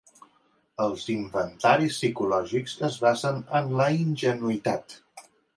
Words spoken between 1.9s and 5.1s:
psicològics es basen en la ingenuïtat.